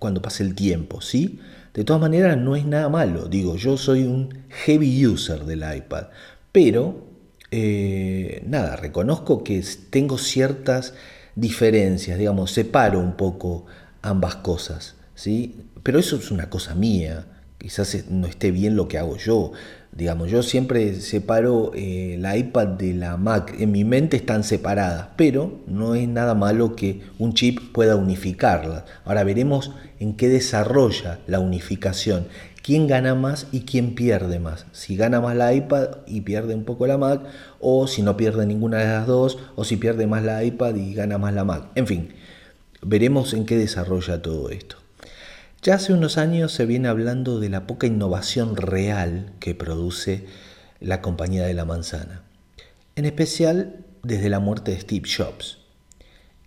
cuando 0.00 0.22
pase 0.22 0.42
el 0.42 0.54
tiempo, 0.54 1.00
¿sí? 1.00 1.38
De 1.74 1.84
todas 1.84 2.00
maneras, 2.00 2.36
no 2.36 2.56
es 2.56 2.64
nada 2.64 2.88
malo. 2.88 3.26
Digo, 3.26 3.56
yo 3.56 3.76
soy 3.76 4.04
un 4.04 4.44
heavy 4.48 5.06
user 5.06 5.44
del 5.44 5.64
iPad, 5.76 6.08
pero 6.52 7.06
eh, 7.50 8.42
nada, 8.46 8.76
reconozco 8.76 9.42
que 9.42 9.64
tengo 9.90 10.18
ciertas 10.18 10.94
diferencias, 11.34 12.18
digamos, 12.18 12.50
separo 12.52 12.98
un 12.98 13.16
poco 13.16 13.66
ambas 14.02 14.36
cosas, 14.36 14.96
¿sí? 15.14 15.64
Pero 15.82 15.98
eso 15.98 16.16
es 16.16 16.30
una 16.30 16.50
cosa 16.50 16.74
mía, 16.74 17.26
quizás 17.58 18.06
no 18.08 18.26
esté 18.26 18.50
bien 18.50 18.76
lo 18.76 18.88
que 18.88 18.98
hago 18.98 19.16
yo. 19.16 19.52
Digamos, 19.92 20.30
yo 20.30 20.42
siempre 20.42 20.94
separo 21.00 21.72
eh, 21.74 22.16
la 22.20 22.36
iPad 22.36 22.68
de 22.68 22.94
la 22.94 23.16
Mac, 23.16 23.54
en 23.58 23.72
mi 23.72 23.84
mente 23.84 24.16
están 24.16 24.44
separadas, 24.44 25.08
pero 25.16 25.60
no 25.66 25.94
es 25.94 26.06
nada 26.08 26.34
malo 26.34 26.76
que 26.76 27.00
un 27.18 27.34
chip 27.34 27.72
pueda 27.72 27.96
unificarlas. 27.96 28.84
Ahora 29.04 29.24
veremos 29.24 29.72
en 29.98 30.14
qué 30.14 30.28
desarrolla 30.28 31.18
la 31.26 31.40
unificación, 31.40 32.28
quién 32.62 32.86
gana 32.86 33.14
más 33.14 33.48
y 33.50 33.62
quién 33.62 33.94
pierde 33.94 34.38
más. 34.38 34.66
Si 34.72 34.96
gana 34.96 35.20
más 35.20 35.34
la 35.34 35.52
iPad 35.54 35.88
y 36.06 36.20
pierde 36.20 36.54
un 36.54 36.64
poco 36.64 36.86
la 36.86 36.98
Mac, 36.98 37.22
o 37.58 37.86
si 37.86 38.02
no 38.02 38.16
pierde 38.16 38.46
ninguna 38.46 38.78
de 38.78 38.86
las 38.86 39.06
dos, 39.06 39.38
o 39.56 39.64
si 39.64 39.76
pierde 39.76 40.06
más 40.06 40.22
la 40.22 40.44
iPad 40.44 40.76
y 40.76 40.94
gana 40.94 41.18
más 41.18 41.34
la 41.34 41.44
Mac. 41.44 41.64
En 41.74 41.86
fin, 41.86 42.10
Veremos 42.82 43.34
en 43.34 43.44
qué 43.44 43.56
desarrolla 43.56 44.22
todo 44.22 44.50
esto. 44.50 44.77
Ya 45.68 45.74
hace 45.74 45.92
unos 45.92 46.16
años 46.16 46.52
se 46.52 46.64
viene 46.64 46.88
hablando 46.88 47.40
de 47.40 47.50
la 47.50 47.66
poca 47.66 47.86
innovación 47.86 48.56
real 48.56 49.34
que 49.38 49.54
produce 49.54 50.24
la 50.80 51.02
compañía 51.02 51.44
de 51.44 51.52
la 51.52 51.66
manzana, 51.66 52.22
en 52.96 53.04
especial 53.04 53.84
desde 54.02 54.30
la 54.30 54.40
muerte 54.40 54.70
de 54.70 54.80
Steve 54.80 55.06
Jobs. 55.06 55.58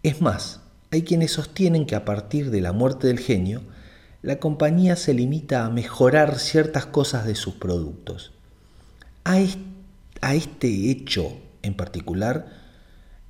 Es 0.02 0.22
más, 0.22 0.62
hay 0.90 1.04
quienes 1.04 1.34
sostienen 1.34 1.86
que 1.86 1.94
a 1.94 2.04
partir 2.04 2.50
de 2.50 2.62
la 2.62 2.72
muerte 2.72 3.06
del 3.06 3.20
genio, 3.20 3.62
la 4.24 4.40
compañía 4.40 4.96
se 4.96 5.14
limita 5.14 5.66
a 5.66 5.70
mejorar 5.70 6.40
ciertas 6.40 6.88
cosas 6.88 7.28
de 7.28 7.36
sus 7.36 7.54
productos. 7.54 8.32
A 9.24 9.40
este 9.40 10.90
hecho 10.90 11.38
en 11.62 11.76
particular 11.76 12.48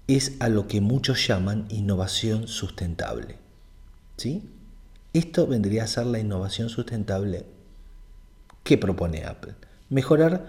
es 0.07 0.37
a 0.39 0.47
lo 0.47 0.69
que 0.69 0.79
muchos 0.79 1.27
llaman 1.27 1.65
innovación 1.67 2.47
sustentable. 2.47 3.39
¿Sí? 4.15 4.50
Esto 5.13 5.47
vendría 5.47 5.83
a 5.83 5.87
ser 5.87 6.05
la 6.05 6.19
innovación 6.19 6.69
sustentable 6.69 7.45
que 8.63 8.77
propone 8.77 9.25
Apple. 9.25 9.55
Mejorar 9.89 10.47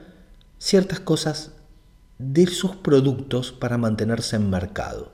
ciertas 0.58 1.00
cosas 1.00 1.52
de 2.18 2.46
sus 2.46 2.76
productos 2.76 3.52
para 3.52 3.78
mantenerse 3.78 4.36
en 4.36 4.50
mercado. 4.50 5.12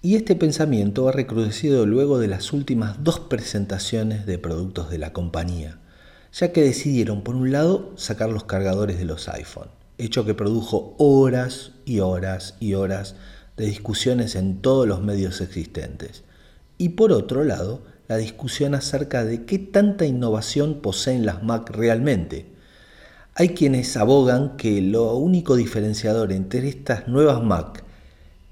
Y 0.00 0.16
este 0.16 0.34
pensamiento 0.34 1.08
ha 1.08 1.12
recrudecido 1.12 1.86
luego 1.86 2.18
de 2.18 2.28
las 2.28 2.52
últimas 2.52 3.02
dos 3.02 3.20
presentaciones 3.20 4.26
de 4.26 4.38
productos 4.38 4.90
de 4.90 4.98
la 4.98 5.12
compañía, 5.12 5.78
ya 6.32 6.52
que 6.52 6.62
decidieron, 6.62 7.22
por 7.22 7.34
un 7.34 7.52
lado, 7.52 7.92
sacar 7.96 8.30
los 8.30 8.44
cargadores 8.44 8.98
de 8.98 9.04
los 9.04 9.28
iPhone 9.28 9.70
hecho 9.98 10.24
que 10.24 10.34
produjo 10.34 10.94
horas 10.98 11.72
y 11.84 12.00
horas 12.00 12.56
y 12.58 12.74
horas 12.74 13.14
de 13.56 13.66
discusiones 13.66 14.34
en 14.34 14.60
todos 14.60 14.86
los 14.88 15.02
medios 15.02 15.40
existentes. 15.40 16.24
Y 16.82 16.88
por 16.88 17.12
otro 17.12 17.44
lado, 17.44 17.84
la 18.08 18.16
discusión 18.16 18.74
acerca 18.74 19.24
de 19.24 19.44
qué 19.44 19.60
tanta 19.60 20.04
innovación 20.04 20.80
poseen 20.82 21.24
las 21.24 21.44
Mac 21.44 21.70
realmente. 21.70 22.46
Hay 23.36 23.50
quienes 23.50 23.96
abogan 23.96 24.56
que 24.56 24.82
lo 24.82 25.14
único 25.14 25.54
diferenciador 25.54 26.32
entre 26.32 26.68
estas 26.68 27.06
nuevas 27.06 27.40
Mac 27.40 27.84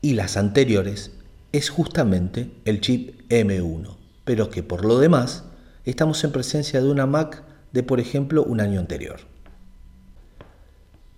y 0.01 0.15
las 0.15 0.37
anteriores 0.37 1.11
es 1.51 1.71
justamente 1.71 2.53
el 2.67 2.81
chip 2.81 3.29
M1, 3.31 3.97
pero 4.25 4.49
que 4.49 4.63
por 4.63 4.85
lo 4.85 5.01
demás 5.01 5.43
estamos 5.85 6.23
en 6.23 6.31
presencia 6.31 6.81
de 6.81 6.89
una 6.89 7.07
Mac 7.07 7.43
de 7.73 7.83
por 7.83 7.99
ejemplo 7.99 8.45
un 8.45 8.61
año 8.61 8.79
anterior. 8.79 9.23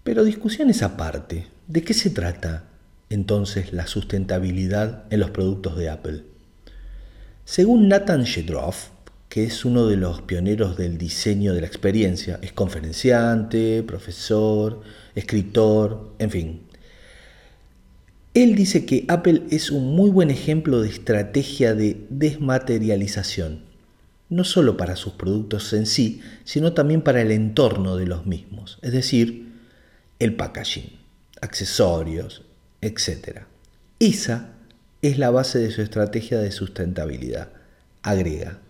Pero 0.03 0.25
discusiones 0.25 0.83
aparte, 0.83 1.49
¿de 1.67 1.83
qué 1.83 1.93
se 1.93 2.09
trata 2.09 2.71
entonces 3.11 3.75
la 3.75 3.87
sustentabilidad 3.87 5.05
en 5.11 5.21
los 5.21 5.29
productos 5.29 5.77
de 5.77 5.91
Apple? 5.91 6.32
Según 7.45 7.89
Nathan 7.89 8.25
Shedroff, 8.25 8.91
que 9.29 9.45
es 9.45 9.65
uno 9.65 9.87
de 9.87 9.97
los 9.97 10.23
pioneros 10.23 10.77
del 10.77 10.99
diseño 10.99 11.55
de 11.55 11.63
la 11.63 11.67
experiencia, 11.67 12.39
es 12.43 12.53
conferenciante, 12.53 13.83
profesor, 13.83 14.83
escritor, 15.15 16.15
en 16.19 16.31
fin. 16.31 16.63
Él 18.35 18.55
dice 18.55 18.87
que 18.87 19.05
Apple 19.09 19.43
es 19.51 19.71
un 19.71 19.95
muy 19.97 20.11
buen 20.11 20.31
ejemplo 20.31 20.81
de 20.81 20.89
estrategia 20.89 21.75
de 21.75 22.07
desmaterialización, 22.11 23.65
no 24.29 24.45
solo 24.45 24.77
para 24.77 24.97
sus 24.97 25.15
productos 25.15 25.73
en 25.73 25.87
sí, 25.87 26.23
sino 26.45 26.73
también 26.73 27.03
para 27.03 27.23
el 27.23 27.31
entorno 27.31 27.97
de 27.97 28.07
los 28.07 28.25
mismos, 28.25 28.79
es 28.83 28.93
decir, 28.93 29.53
el 30.19 30.37
packaging. 30.37 30.99
accesorios, 31.41 32.43
etc. 32.81 33.43
Esa 33.99 34.53
es 35.03 35.19
la 35.19 35.31
base 35.31 35.59
de 35.59 35.73
su 35.73 35.83
estrategia 35.83 36.39
de 36.39 36.53
sustentabilidad, 36.53 37.49
agrega. 38.03 38.61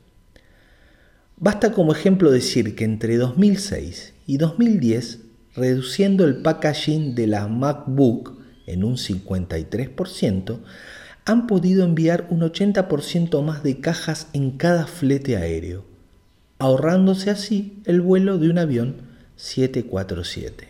Basta 1.37 1.73
como 1.73 1.93
ejemplo 1.93 2.31
decir 2.31 2.75
que 2.75 2.85
entre 2.85 3.19
2006 3.19 4.15
y 4.27 4.39
2010, 4.39 5.19
reduciendo 5.55 6.25
el 6.25 6.41
packaging 6.41 7.15
de 7.15 7.27
la 7.27 7.49
MacBook 7.49 8.39
en 8.67 8.83
un 8.83 8.97
53%, 8.97 10.61
han 11.25 11.47
podido 11.47 11.85
enviar 11.85 12.27
un 12.31 12.41
80% 12.41 13.43
más 13.43 13.63
de 13.63 13.81
cajas 13.81 14.29
en 14.33 14.53
cada 14.53 14.87
flete 14.87 15.37
aéreo, 15.37 15.85
ahorrándose 16.59 17.31
así 17.31 17.83
el 17.85 18.01
vuelo 18.01 18.39
de 18.39 18.49
un 18.49 18.59
avión 18.59 19.03
747. 19.37 20.69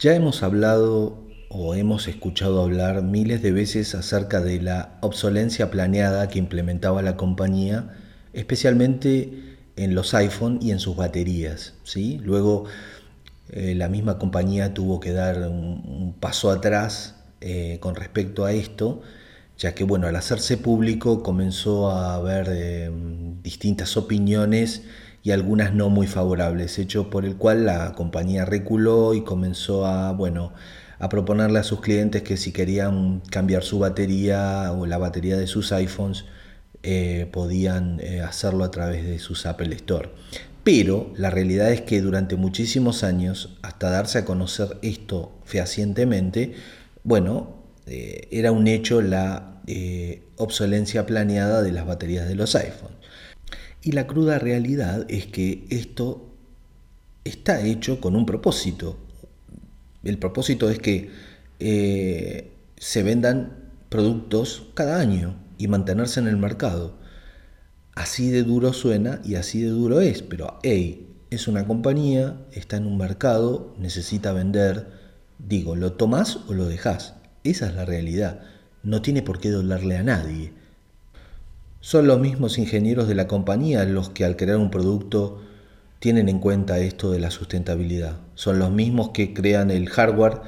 Ya 0.00 0.14
hemos 0.14 0.42
hablado 0.42 1.27
o 1.50 1.74
hemos 1.74 2.08
escuchado 2.08 2.62
hablar 2.62 3.02
miles 3.02 3.42
de 3.42 3.52
veces 3.52 3.94
acerca 3.94 4.40
de 4.40 4.60
la 4.60 4.98
obsolencia 5.00 5.70
planeada 5.70 6.28
que 6.28 6.38
implementaba 6.38 7.02
la 7.02 7.16
compañía, 7.16 7.96
especialmente 8.32 9.56
en 9.76 9.94
los 9.94 10.12
iPhone 10.14 10.58
y 10.60 10.72
en 10.72 10.78
sus 10.78 10.96
baterías. 10.96 11.74
¿sí? 11.84 12.20
Luego 12.22 12.64
eh, 13.50 13.74
la 13.74 13.88
misma 13.88 14.18
compañía 14.18 14.74
tuvo 14.74 15.00
que 15.00 15.12
dar 15.12 15.48
un, 15.48 16.14
paso 16.20 16.50
atrás 16.50 17.16
eh, 17.40 17.78
con 17.80 17.94
respecto 17.94 18.44
a 18.44 18.52
esto, 18.52 19.00
ya 19.56 19.74
que 19.74 19.84
bueno, 19.84 20.06
al 20.06 20.16
hacerse 20.16 20.56
público 20.58 21.22
comenzó 21.22 21.90
a 21.90 22.14
haber 22.14 22.48
eh, 22.50 22.90
distintas 23.42 23.96
opiniones 23.96 24.82
y 25.22 25.30
algunas 25.30 25.74
no 25.74 25.88
muy 25.88 26.06
favorables, 26.06 26.78
hecho 26.78 27.10
por 27.10 27.24
el 27.24 27.36
cual 27.36 27.66
la 27.66 27.92
compañía 27.92 28.44
reculó 28.44 29.14
y 29.14 29.22
comenzó 29.22 29.86
a, 29.86 30.12
bueno, 30.12 30.52
a 30.98 31.08
proponerle 31.08 31.58
a 31.58 31.64
sus 31.64 31.80
clientes 31.80 32.22
que 32.22 32.36
si 32.36 32.52
querían 32.52 33.20
cambiar 33.30 33.62
su 33.62 33.78
batería 33.78 34.72
o 34.72 34.86
la 34.86 34.98
batería 34.98 35.36
de 35.36 35.46
sus 35.46 35.72
iPhones, 35.72 36.24
eh, 36.82 37.28
podían 37.32 37.98
eh, 38.00 38.20
hacerlo 38.20 38.64
a 38.64 38.70
través 38.70 39.04
de 39.04 39.18
sus 39.18 39.46
Apple 39.46 39.74
Store. 39.74 40.10
Pero 40.64 41.12
la 41.16 41.30
realidad 41.30 41.72
es 41.72 41.80
que 41.80 42.00
durante 42.00 42.36
muchísimos 42.36 43.04
años, 43.04 43.56
hasta 43.62 43.90
darse 43.90 44.18
a 44.18 44.24
conocer 44.24 44.78
esto 44.82 45.38
fehacientemente, 45.44 46.54
bueno, 47.04 47.62
eh, 47.86 48.28
era 48.30 48.52
un 48.52 48.66
hecho 48.66 49.00
la 49.02 49.54
obsolencia 50.36 51.04
planeada 51.04 51.60
de 51.60 51.72
las 51.72 51.84
baterías 51.84 52.26
de 52.26 52.34
los 52.34 52.54
iPhones. 52.54 52.96
Y 53.82 53.92
la 53.92 54.06
cruda 54.06 54.38
realidad 54.38 55.04
es 55.08 55.26
que 55.26 55.66
esto 55.68 56.34
está 57.24 57.60
hecho 57.60 58.00
con 58.00 58.16
un 58.16 58.24
propósito. 58.24 58.96
El 60.04 60.18
propósito 60.18 60.70
es 60.70 60.78
que 60.78 61.10
se 62.76 63.02
vendan 63.02 63.70
productos 63.88 64.68
cada 64.74 65.00
año 65.00 65.36
y 65.58 65.68
mantenerse 65.68 66.20
en 66.20 66.28
el 66.28 66.36
mercado. 66.36 66.98
Así 67.94 68.30
de 68.30 68.44
duro 68.44 68.72
suena 68.72 69.20
y 69.24 69.34
así 69.34 69.60
de 69.60 69.70
duro 69.70 70.00
es, 70.00 70.22
pero 70.22 70.58
hey, 70.62 71.16
es 71.30 71.48
una 71.48 71.66
compañía, 71.66 72.36
está 72.52 72.76
en 72.76 72.86
un 72.86 72.96
mercado, 72.96 73.74
necesita 73.78 74.32
vender. 74.32 74.86
Digo, 75.38 75.74
¿lo 75.74 75.92
tomás 75.94 76.38
o 76.48 76.54
lo 76.54 76.66
dejás? 76.66 77.14
Esa 77.42 77.66
es 77.66 77.74
la 77.74 77.84
realidad. 77.84 78.40
No 78.84 79.02
tiene 79.02 79.22
por 79.22 79.40
qué 79.40 79.50
dolerle 79.50 79.96
a 79.96 80.04
nadie. 80.04 80.52
Son 81.80 82.06
los 82.06 82.20
mismos 82.20 82.58
ingenieros 82.58 83.08
de 83.08 83.14
la 83.14 83.26
compañía 83.26 83.84
los 83.84 84.10
que 84.10 84.24
al 84.24 84.36
crear 84.36 84.58
un 84.58 84.70
producto 84.70 85.42
tienen 85.98 86.28
en 86.28 86.38
cuenta 86.38 86.78
esto 86.78 87.10
de 87.10 87.18
la 87.18 87.30
sustentabilidad. 87.30 88.18
Son 88.34 88.58
los 88.58 88.70
mismos 88.70 89.10
que 89.10 89.34
crean 89.34 89.70
el 89.70 89.88
hardware, 89.88 90.40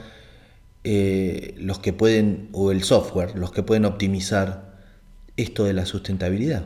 eh, 0.85 1.55
los 1.59 1.79
que 1.79 1.93
pueden, 1.93 2.49
o 2.53 2.71
el 2.71 2.83
software, 2.83 3.37
los 3.37 3.53
que 3.53 3.63
pueden 3.63 3.85
optimizar 3.85 4.79
esto 5.37 5.65
de 5.65 5.73
la 5.73 5.87
sustentabilidad. 5.87 6.65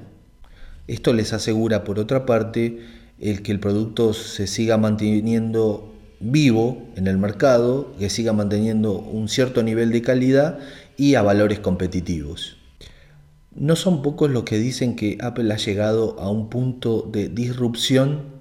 Esto 0.87 1.13
les 1.13 1.33
asegura, 1.33 1.85
por 1.85 1.99
otra 1.99 2.27
parte, 2.27 2.81
el 3.19 3.43
que 3.43 3.53
el 3.53 3.61
producto 3.61 4.13
se 4.13 4.47
siga 4.47 4.77
manteniendo 4.77 5.95
vivo 6.21 6.89
en 6.97 7.07
el 7.07 7.17
mercado, 7.17 7.95
que 7.99 8.11
siga 8.11 8.33
manteniendo 8.33 8.99
un 8.99 9.29
cierto 9.29 9.63
nivel 9.63 9.93
de 9.93 10.03
calidad 10.03 10.59
y 10.97 11.15
a 11.15 11.23
valores 11.23 11.61
competitivos. 11.61 12.57
No 13.55 13.77
son 13.77 14.03
pocos 14.03 14.31
los 14.31 14.45
que 14.45 14.59
dicen 14.59 14.97
que 14.97 15.17
Apple 15.21 15.53
ha 15.53 15.57
llegado 15.57 16.19
a 16.19 16.29
un 16.29 16.51
punto 16.51 17.09
de 17.11 17.29
disrupción 17.29 18.34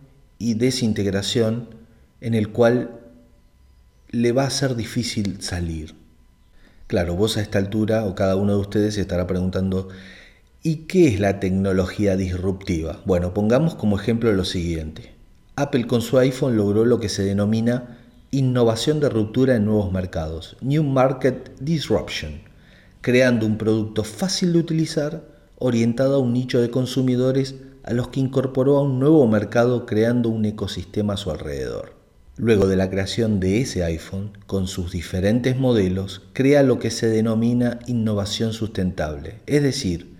y 0.44 0.56
desintegración 0.56 1.70
en 2.20 2.34
el 2.34 2.50
cual 2.50 3.00
le 4.10 4.34
va 4.34 4.44
a 4.44 4.50
ser 4.50 4.76
difícil 4.76 5.42
salir. 5.42 5.96
Claro, 6.88 7.16
vos 7.16 7.38
a 7.38 7.42
esta 7.42 7.60
altura 7.60 8.04
o 8.04 8.14
cada 8.14 8.36
uno 8.36 8.54
de 8.54 8.60
ustedes 8.60 8.96
se 8.96 9.02
estará 9.02 9.26
preguntando 9.26 9.88
¿Y 10.62 10.88
qué 10.88 11.08
es 11.08 11.22
la 11.22 11.40
tecnología 11.40 12.18
disruptiva? 12.18 13.02
Bueno, 13.06 13.34
pongamos 13.34 13.76
como 13.76 13.98
ejemplo 13.98 14.34
lo 14.34 14.44
siguiente. 14.44 15.14
Apple 15.56 15.88
con 15.88 16.02
su 16.02 16.18
iPhone 16.18 16.58
logró 16.58 16.84
lo 16.84 17.00
que 17.00 17.10
se 17.10 17.24
denomina 17.24 18.00
innovación 18.32 19.00
de 19.00 19.10
ruptura 19.10 19.56
en 19.56 19.66
nuevos 19.66 19.94
mercados, 19.94 20.58
New 20.60 20.84
Market 20.84 21.52
Disruption, 21.62 22.42
creando 23.00 23.46
un 23.46 23.58
producto 23.58 24.04
fácil 24.04 24.52
de 24.52 24.60
utilizar, 24.60 25.24
orientado 25.58 26.16
a 26.16 26.20
un 26.20 26.34
nicho 26.34 26.60
de 26.60 26.70
consumidores 26.70 27.56
a 27.84 27.94
los 27.94 28.08
que 28.08 28.20
incorporó 28.20 28.78
a 28.78 28.82
un 28.82 29.00
nuevo 29.00 29.28
mercado 29.28 29.86
creando 29.86 30.30
un 30.30 30.46
ecosistema 30.46 31.14
a 31.14 31.18
su 31.18 31.32
alrededor. 31.32 31.94
Luego 32.36 32.68
de 32.68 32.76
la 32.76 32.90
creación 32.90 33.40
de 33.40 33.62
ese 33.62 33.84
iPhone, 33.84 34.32
con 34.48 34.68
sus 34.68 34.92
diferentes 34.92 35.58
modelos, 35.58 36.24
crea 36.34 36.64
lo 36.64 36.80
que 36.80 36.90
se 36.90 37.08
denomina 37.08 37.80
innovación 37.86 38.54
sustentable, 38.54 39.36
es 39.46 39.62
decir, 39.62 40.16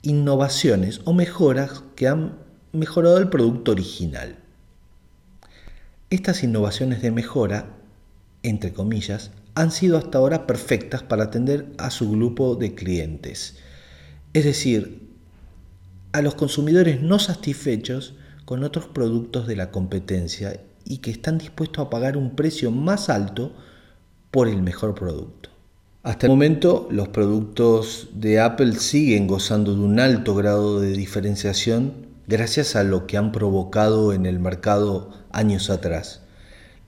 innovaciones 0.00 1.00
o 1.04 1.12
mejoras 1.12 1.82
que 1.94 2.08
han 2.08 2.38
mejorado 2.72 3.18
el 3.18 3.28
producto 3.28 3.72
original. 3.72 4.38
Estas 6.08 6.42
innovaciones 6.42 7.02
de 7.02 7.10
mejora, 7.10 7.76
entre 8.42 8.72
comillas, 8.72 9.30
han 9.54 9.70
sido 9.70 9.98
hasta 9.98 10.18
ahora 10.18 10.46
perfectas 10.46 11.02
para 11.02 11.24
atender 11.24 11.66
a 11.76 11.90
su 11.90 12.10
grupo 12.10 12.54
de 12.56 12.74
clientes, 12.74 13.56
es 14.32 14.44
decir, 14.44 15.01
a 16.12 16.22
los 16.22 16.34
consumidores 16.34 17.00
no 17.00 17.18
satisfechos 17.18 18.14
con 18.44 18.64
otros 18.64 18.86
productos 18.86 19.46
de 19.46 19.56
la 19.56 19.70
competencia 19.70 20.60
y 20.84 20.98
que 20.98 21.10
están 21.10 21.38
dispuestos 21.38 21.86
a 21.86 21.90
pagar 21.90 22.16
un 22.16 22.36
precio 22.36 22.70
más 22.70 23.08
alto 23.08 23.52
por 24.30 24.48
el 24.48 24.62
mejor 24.62 24.94
producto. 24.94 25.50
Hasta 26.02 26.26
el 26.26 26.32
momento 26.32 26.88
los 26.90 27.08
productos 27.08 28.08
de 28.14 28.40
Apple 28.40 28.74
siguen 28.74 29.26
gozando 29.26 29.74
de 29.74 29.80
un 29.80 30.00
alto 30.00 30.34
grado 30.34 30.80
de 30.80 30.92
diferenciación 30.92 32.06
gracias 32.26 32.76
a 32.76 32.82
lo 32.82 33.06
que 33.06 33.16
han 33.16 33.30
provocado 33.30 34.12
en 34.12 34.26
el 34.26 34.40
mercado 34.40 35.10
años 35.30 35.70
atrás. 35.70 36.22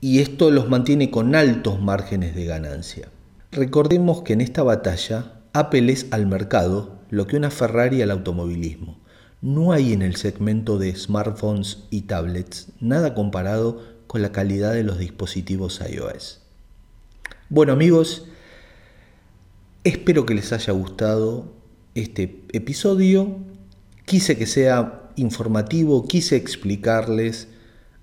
Y 0.01 0.19
esto 0.19 0.51
los 0.51 0.69
mantiene 0.69 1.11
con 1.11 1.33
altos 1.33 1.81
márgenes 1.81 2.35
de 2.35 2.45
ganancia. 2.45 3.07
Recordemos 3.51 4.21
que 4.21 4.33
en 4.33 4.41
esta 4.41 4.63
batalla 4.63 5.41
Apple 5.53 5.91
es 5.91 6.07
al 6.11 6.27
mercado 6.27 6.99
lo 7.09 7.25
que 7.25 7.37
una 7.37 7.49
Ferrari 7.49 8.01
al 8.01 8.11
automovilismo. 8.11 8.99
No 9.41 9.71
hay 9.71 9.93
en 9.93 10.01
el 10.01 10.15
segmento 10.15 10.77
de 10.77 10.95
smartphones 10.95 11.83
y 11.89 12.03
tablets 12.03 12.69
nada 12.79 13.13
comparado 13.13 13.81
con 14.07 14.21
la 14.21 14.31
calidad 14.31 14.73
de 14.73 14.83
los 14.83 14.97
dispositivos 14.97 15.81
iOS. 15.87 16.41
Bueno 17.49 17.73
amigos, 17.73 18.25
Espero 19.85 20.25
que 20.25 20.33
les 20.33 20.51
haya 20.51 20.73
gustado 20.73 21.53
este 21.93 22.41
episodio. 22.53 23.37
Quise 24.05 24.35
que 24.35 24.47
sea 24.47 25.11
informativo, 25.15 26.07
quise 26.07 26.37
explicarles 26.37 27.49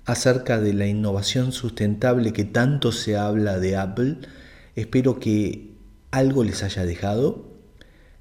acerca 0.05 0.61
de 0.61 0.75
la 0.75 0.87
innovación 0.87 1.51
sustentable 1.51 2.33
que 2.33 2.45
tanto 2.45 2.93
se 2.93 3.17
habla 3.17 3.59
de 3.59 3.75
Apple. 3.75 4.19
Espero 4.77 5.19
que 5.19 5.75
algo 6.13 6.45
les 6.45 6.63
haya 6.63 6.87
dejado. 6.87 7.49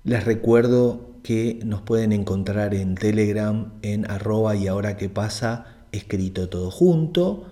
Les 0.03 0.25
recuerdo 0.25 1.10
que 1.23 1.59
nos 1.65 1.81
pueden 1.81 2.11
encontrar 2.11 2.73
en 2.73 2.95
Telegram 2.95 3.73
en 3.81 4.09
arroba 4.09 4.55
y 4.55 4.67
ahora 4.67 4.97
que 4.97 5.09
pasa 5.09 5.65
escrito 5.91 6.49
todo 6.49 6.71
junto. 6.71 7.45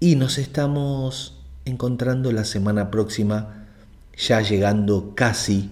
y 0.00 0.16
nos 0.16 0.36
estamos 0.36 1.40
encontrando 1.64 2.30
la 2.30 2.44
semana 2.44 2.90
próxima 2.90 3.68
ya 4.18 4.42
llegando 4.42 5.14
casi 5.14 5.70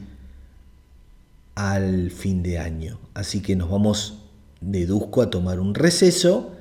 al 1.54 2.10
fin 2.10 2.42
de 2.42 2.58
año. 2.58 2.98
Así 3.12 3.42
que 3.42 3.56
nos 3.56 3.70
vamos, 3.70 4.22
deduzco, 4.62 5.20
a 5.20 5.28
tomar 5.28 5.60
un 5.60 5.74
receso 5.74 6.56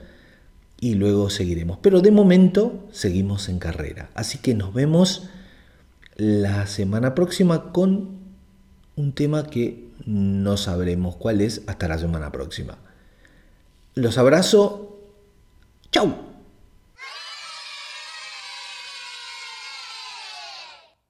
y 0.81 0.95
luego 0.95 1.29
seguiremos. 1.29 1.77
Pero 1.81 2.01
de 2.01 2.11
momento 2.11 2.89
seguimos 2.91 3.47
en 3.47 3.57
carrera. 3.57 4.09
Así 4.15 4.39
que 4.39 4.53
nos 4.53 4.73
vemos 4.73 5.29
la 6.17 6.67
semana 6.67 7.15
próxima 7.15 7.71
con 7.71 8.17
un 8.97 9.13
tema 9.13 9.47
que 9.47 9.87
no 10.05 10.57
sabremos 10.57 11.15
cuál 11.15 11.39
es 11.39 11.61
hasta 11.67 11.87
la 11.87 11.97
semana 11.97 12.33
próxima. 12.33 12.88
Los 13.95 14.17
abrazo. 14.17 14.97
Chau. 15.91 16.28